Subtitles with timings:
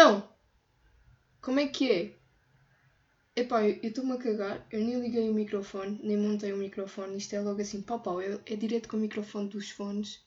[0.00, 0.28] Então,
[1.40, 2.14] como é que é?
[3.34, 7.34] Epá, eu estou-me a cagar, eu nem liguei o microfone, nem montei o microfone, isto
[7.34, 10.24] é logo assim, pau pau, é, é direto com o microfone dos fones,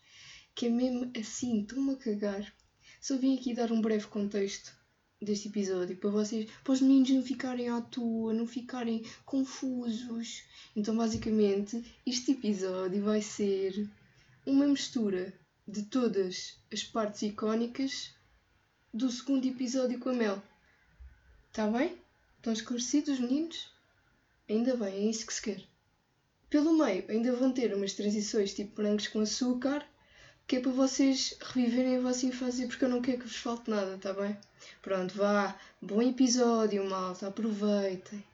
[0.53, 2.53] que é mesmo assim, estou-me a cagar.
[2.99, 4.75] Só vim aqui dar um breve contexto
[5.21, 10.43] deste episódio para vocês, para os meninos não ficarem à toa, não ficarem confusos.
[10.75, 13.89] Então, basicamente, este episódio vai ser
[14.45, 15.33] uma mistura
[15.65, 18.13] de todas as partes icónicas
[18.93, 20.43] do segundo episódio com a Mel.
[21.49, 21.97] Está bem?
[22.37, 23.71] Estão esclarecidos, meninos?
[24.49, 25.63] Ainda bem, é isso que se quer.
[26.49, 29.85] Pelo meio, ainda vão ter umas transições tipo brancos com açúcar,
[30.45, 33.69] que é para vocês reviverem a vossa infância, porque eu não quero que vos falte
[33.69, 34.37] nada, tá bem?
[34.81, 35.57] Pronto, vá.
[35.81, 37.27] Bom episódio, malta.
[37.27, 38.30] Aproveitem.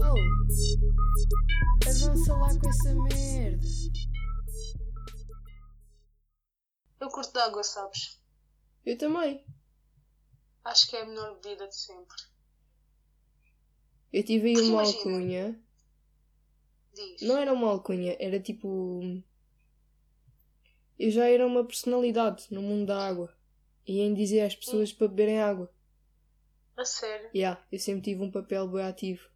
[0.00, 0.14] Oh,
[1.88, 3.66] avança lá com essa merda.
[7.00, 8.20] Eu curto de água, sabes?
[8.84, 9.44] Eu também.
[10.64, 12.16] Acho que é a melhor bebida de sempre.
[14.12, 14.98] Eu tive aí Porque uma imagina.
[14.98, 15.62] alcunha.
[16.94, 17.22] Diz.
[17.22, 19.22] Não era uma alcunha, era tipo.
[20.98, 23.34] Eu já era uma personalidade no mundo da água.
[23.86, 25.72] E em dizer às pessoas para beberem água.
[26.80, 27.30] A sério?
[27.34, 29.28] Yeah, eu sempre tive um papel bem ativo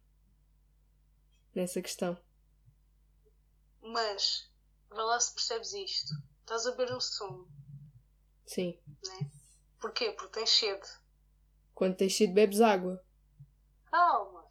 [1.53, 2.19] nessa questão.
[3.83, 4.51] Mas,
[4.89, 6.11] vê lá se percebes isto.
[6.39, 7.47] Estás a beber um sumo,
[8.47, 8.81] Sim.
[8.87, 9.29] né?
[9.79, 10.11] Porquê?
[10.13, 10.87] Porque tens sede.
[11.75, 13.05] Quando tens sede, bebes água.
[13.91, 14.49] Calma.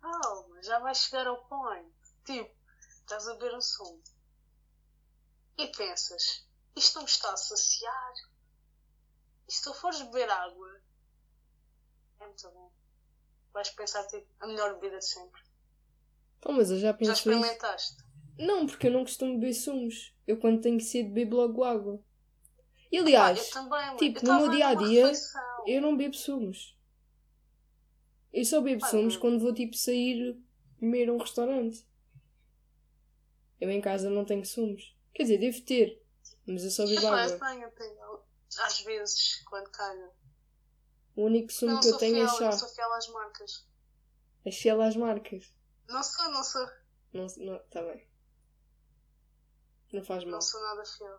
[0.00, 1.92] Calma, já vais chegar ao point.
[2.24, 2.50] Tipo,
[2.88, 4.02] estás a beber um sumo.
[5.58, 8.14] E pensas, isto não me está a saciar.
[9.46, 10.80] E se tu fores beber água,
[12.22, 12.70] é muito bom.
[13.52, 15.40] Vais pensar, tipo, a melhor bebida de sempre.
[16.40, 17.20] Pô, mas eu já Já penso isso.
[17.30, 17.96] experimentaste?
[18.38, 20.14] Não, porque eu não costumo beber sumos.
[20.26, 22.02] Eu quando tenho sede, bebo logo água.
[22.90, 23.96] E Ah, aliás, também, mano.
[23.96, 25.12] tipo, no meu dia a dia,
[25.66, 26.76] eu não bebo sumos.
[28.32, 29.20] Eu só bebo Ah, sumos não.
[29.20, 30.38] quando vou tipo sair
[30.78, 31.86] comer a um restaurante.
[33.60, 34.96] Eu em casa não tenho sumos.
[35.14, 36.02] Quer dizer, devo ter,
[36.46, 37.38] mas eu só bebo água.
[37.38, 38.22] tenho, eu tenho.
[38.64, 40.10] Às vezes, quando calha.
[41.14, 42.44] O único Eu sumo que eu tenho fiel, é eu chá.
[42.44, 43.66] não sou fiel às marcas.
[44.44, 45.52] É fiel às marcas.
[45.88, 46.66] Não sou, não sou.
[47.12, 48.06] Não, não, tá bem.
[49.92, 50.32] Não faz mal.
[50.32, 51.18] Não sou nada fiel.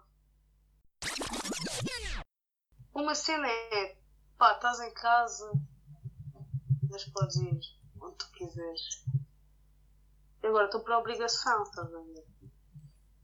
[2.93, 3.97] Uma cena é,
[4.37, 5.51] pá, estás em casa,
[6.89, 7.59] mas podes ir
[7.99, 9.03] onde tu quiseres.
[10.43, 12.25] Agora estou por obrigação, estás a ver?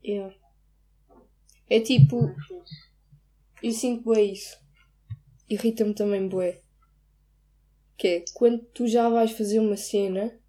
[0.04, 0.36] Yeah.
[1.70, 4.58] É tipo, é eu sinto bué isso.
[5.50, 6.62] Irrita-me também bué.
[7.98, 10.40] Que é quando tu já vais fazer uma cena,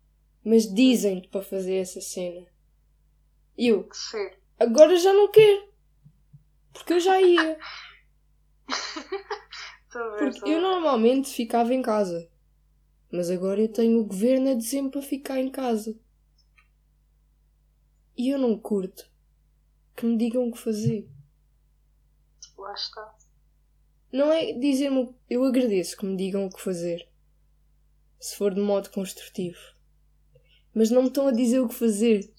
[0.44, 2.47] mas dizem-te para fazer essa cena.
[3.56, 4.31] E eu, Sim.
[4.59, 5.71] agora já não quero.
[6.72, 7.59] Porque eu já ia.
[9.93, 12.31] Ver, Porque eu normalmente ficava em casa.
[13.11, 15.99] Mas agora eu tenho o governo a dizer-me para ficar em casa.
[18.17, 19.11] E eu não curto
[19.97, 21.11] que me digam o que fazer.
[22.56, 23.19] Lá está.
[24.12, 25.15] Não é dizer-me.
[25.28, 27.09] Eu agradeço que me digam o que fazer.
[28.19, 29.59] Se for de modo construtivo.
[30.75, 32.32] Mas não me estão a dizer o que fazer.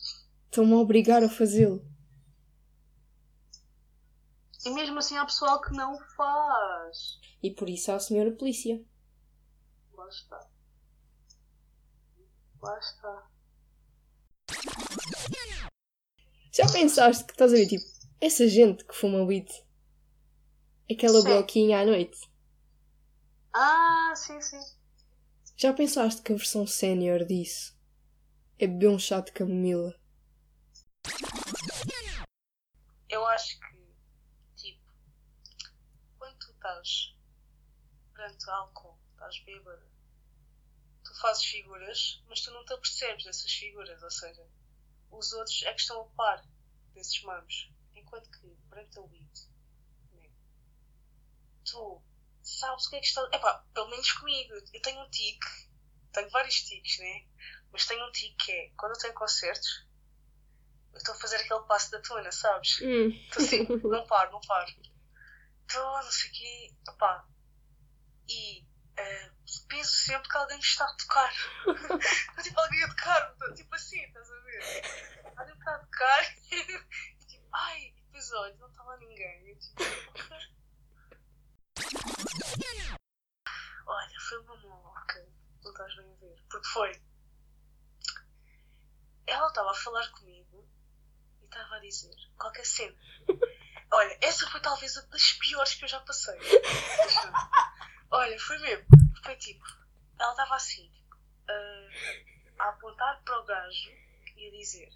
[0.46, 1.86] Estão-me a obrigar a fazê-lo.
[4.66, 7.20] E mesmo assim há pessoal que não faz.
[7.42, 8.84] E por isso há a senhora polícia.
[9.94, 10.48] Lá está.
[12.62, 13.28] Lá está.
[16.54, 17.86] Já pensaste que estás a ver, tipo,
[18.20, 19.50] essa gente que fuma weed?
[20.90, 21.28] Aquela Sim.
[21.28, 22.20] bloquinha à noite?
[23.54, 24.60] Ah, sim, sim.
[25.58, 27.78] Já pensaste que a versão sénior disso
[28.58, 29.94] é beber um chá de camomila?
[33.10, 33.78] Eu acho que,
[34.56, 34.82] tipo,
[36.18, 37.16] quando tu estás
[38.14, 39.86] perante álcool, estás bêbado,
[41.04, 44.48] tu fazes figuras, mas tu não te apercebes dessas figuras, ou seja,
[45.12, 46.44] os outros é que estão a par
[46.94, 47.72] desses mamos.
[47.96, 49.51] Enquanto que, perante a weed,
[51.72, 52.02] tu
[52.44, 53.28] sabes o que é que está.
[53.32, 55.48] Epá, pelo menos comigo, eu tenho um tique,
[56.12, 57.26] tenho vários tiques, né?
[57.72, 59.88] Mas tenho um tique que é, quando eu tenho concertos,
[60.92, 62.82] eu estou a fazer aquele passo da tuna, sabes?
[62.82, 63.10] Hum.
[63.10, 64.72] Estou assim, não paro, não paro.
[65.68, 66.76] Estou, não sei o quê.
[66.90, 67.26] Opá.
[68.28, 68.66] E
[68.98, 69.32] eh,
[69.68, 71.34] penso sempre que alguém me está a tocar.
[72.44, 75.32] tipo, alguém a tocar tipo assim, estás a ver?
[75.38, 76.36] Alguém está a tocar.
[76.52, 79.50] e tipo, ai, e depois olho, não está lá ninguém.
[79.50, 79.84] Eu tipo,
[85.82, 86.44] estás bem a ver.
[86.50, 87.02] Porque foi.
[89.28, 90.68] Ela estava a falar comigo
[91.42, 92.16] e estava a dizer.
[92.38, 92.96] qualquer cena.
[93.94, 96.38] Olha, essa foi talvez uma das piores que eu já passei.
[98.12, 98.86] Olha, foi mesmo.
[99.24, 99.66] Foi tipo,
[100.18, 101.16] ela estava assim, tipo,
[101.48, 103.90] a, a apontar para o gajo
[104.38, 104.90] e a dizer: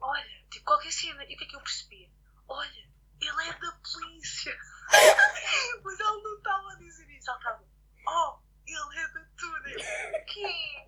[0.00, 1.24] Olha, tipo, qualquer cena.
[1.24, 2.10] E o que é que eu percebia?
[2.48, 2.90] Olha,
[3.20, 4.56] ele é da polícia.
[5.82, 7.30] Mas ela não estava a dizer isso.
[7.30, 7.64] Ela estava:
[8.06, 10.24] Oh, ele é da Túnel.
[10.26, 10.86] Quem?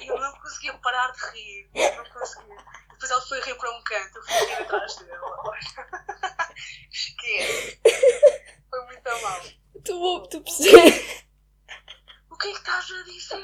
[0.00, 1.70] E eu não conseguia parar de rir.
[1.74, 2.56] Não conseguia.
[2.90, 4.16] Depois ela foi rir para um canto.
[4.18, 5.36] Eu fui rir atrás dela.
[6.90, 7.80] Esquece.
[8.68, 9.40] Foi muito mal.
[9.84, 11.24] Tu, tu percebes?
[12.30, 13.36] O que é que estás a dizer?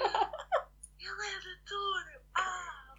[0.99, 2.21] Ele é da Túnel.
[2.35, 2.95] Ah,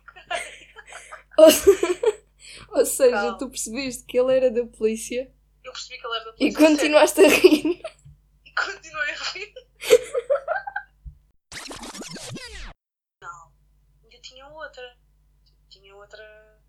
[1.38, 2.18] ok.
[2.69, 3.38] Ou, seja, Calma.
[3.38, 5.31] tu percebeste que ele era da polícia
[5.63, 6.60] Eu percebi que ele era da e polícia.
[6.68, 7.62] continuaste a rir.
[7.62, 7.81] sério.
[8.45, 9.54] E continuei a rir.
[13.22, 13.51] Não.
[14.04, 14.97] Ainda tinha outra.
[15.69, 16.62] Tinha outra.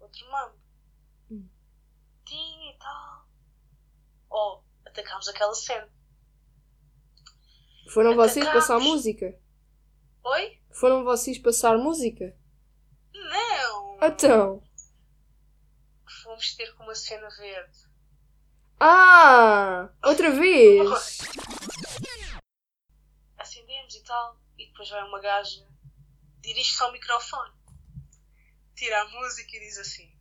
[0.00, 0.58] Outro mambo.
[1.30, 1.48] Hum.
[2.24, 3.26] Tinha e tal.
[4.30, 5.88] Oh, atacámos aquela cena.
[7.92, 8.66] Foram vocês Atacámos.
[8.66, 9.40] passar música?
[10.24, 10.60] Oi?
[10.72, 12.36] Foram vocês passar música?
[13.14, 13.98] Não!
[14.02, 14.62] Então.
[16.22, 17.86] Fomos ter com uma cena verde.
[18.78, 19.88] Ah!
[20.04, 20.88] Outra vez!
[23.38, 24.38] Acendemos e tal.
[24.58, 25.66] E depois vai uma gaja.
[26.46, 27.52] Dirige-se ao microfone.
[28.76, 30.16] Tira a música e diz assim: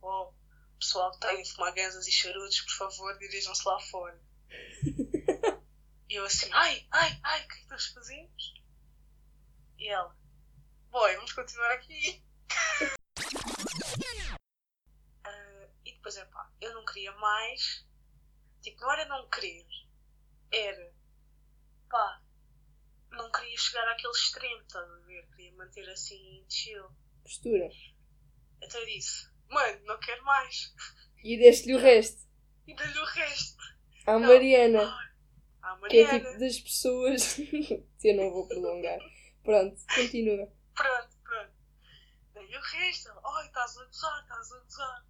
[0.00, 0.32] Oh,
[0.78, 4.22] pessoal que tem a fumar ganzas e charutos, por favor, dirijam-se lá fora.
[6.08, 8.54] e eu assim: Ai, ai, ai, o que é que nós fazemos?
[9.76, 10.16] E ela:
[10.90, 12.22] Boy, vamos continuar aqui.
[15.26, 17.84] Ah, e depois é pá, eu não queria mais.
[18.62, 19.66] Tipo, não era não querer,
[20.52, 20.94] era
[21.88, 22.22] pá,
[23.16, 25.26] não queria chegar àquele extremo, estás a ver?
[25.30, 26.88] Queria manter assim chill.
[27.22, 27.68] Postura.
[28.60, 30.74] Eu disse, mano, não quero mais.
[31.22, 32.22] E deste-lhe o resto.
[32.66, 33.56] E dei-lhe o resto.
[34.06, 34.20] À Não.
[34.20, 34.82] Mariana.
[35.62, 36.28] Ah, Que é Mariana.
[36.30, 37.38] tipo das pessoas.
[38.04, 38.98] Eu não vou prolongar.
[39.42, 40.50] Pronto, continua.
[40.74, 41.52] Pronto, pronto.
[42.34, 43.10] Dei-lhe o resto.
[43.24, 45.04] Ai, estás a gozar, estás a gozar.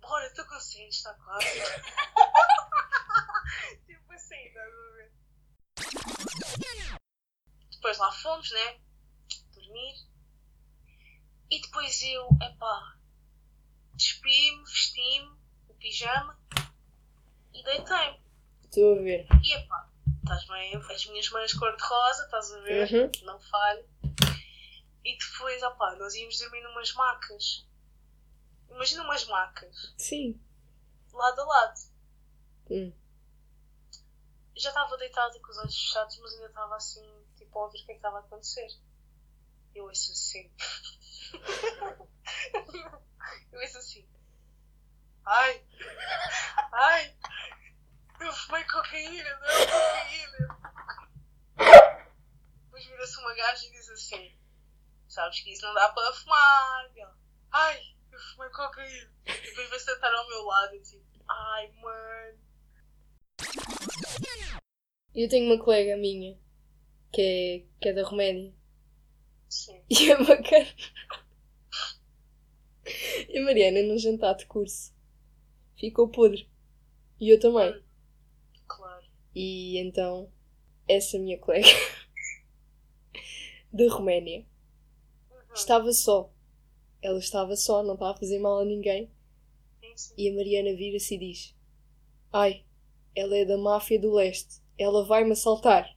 [0.00, 1.44] Bora, tu consegues, está claro.
[3.86, 5.12] tipo assim, estás a ver?
[7.82, 8.80] Depois lá fomos, né?
[9.56, 10.06] Dormir.
[11.50, 12.96] E depois eu, epá,
[13.94, 15.36] despi-me, vesti-me,
[15.68, 16.38] o pijama
[17.52, 18.22] e deitei-me.
[18.62, 19.26] Estou a ver.
[19.42, 19.90] E epá,
[20.22, 22.92] estás bem, as minhas mãos cor-de-rosa, estás a ver?
[22.92, 23.10] Uhum.
[23.24, 23.84] Não falho.
[25.04, 27.66] E depois, opá, nós íamos dormir numas macas.
[28.70, 30.40] Imagina umas macas, Sim.
[31.12, 31.80] lado a lado.
[32.70, 32.92] Hum.
[34.54, 37.21] Já estava deitada com os olhos fechados, mas ainda estava assim,
[37.52, 38.66] tipo, a ouvir o que é que estava a acontecer.
[39.74, 40.50] Eu ouço assim.
[43.52, 44.08] eu ouço assim.
[45.24, 45.64] Ai!
[46.72, 47.16] Ai!
[48.20, 50.48] Eu fumei cocaína, não é cocaína!
[52.64, 54.38] Depois vira-se uma gaja e diz assim:
[55.08, 56.90] Sabes que isso não dá para fumar.
[56.96, 57.16] Ela,
[57.52, 57.80] Ai!
[58.10, 59.12] Eu fumei cocaína!
[59.26, 62.40] E depois vai sentar ao meu lado e tipo: Ai, mano!
[65.14, 66.40] Eu tenho uma colega minha
[67.12, 68.52] que é, que é da Roménia.
[69.48, 69.80] Sim.
[69.90, 70.66] E é bacana.
[73.28, 74.92] E a Mariana, num jantar de curso,
[75.76, 76.48] ficou podre.
[77.20, 77.74] E eu também.
[78.66, 79.04] Claro.
[79.34, 80.30] E então,
[80.88, 81.68] essa minha colega
[83.72, 84.44] da Roménia
[85.30, 85.54] Uhum.
[85.54, 86.30] estava só.
[87.02, 89.10] Ela estava só, não estava a fazer mal a ninguém.
[89.80, 90.14] Sim, sim.
[90.16, 91.54] E a Mariana vira-se e diz:
[92.32, 92.64] Ai,
[93.14, 94.62] ela é da máfia do leste.
[94.78, 95.94] Ela vai-me assaltar.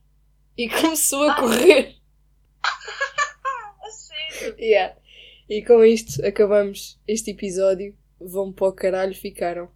[0.58, 1.96] E começou a correr.
[3.84, 4.56] A sério?
[4.58, 4.96] Yeah.
[5.50, 7.96] E com isto acabamos este episódio.
[8.20, 9.70] Vão para o caralho, ficaram.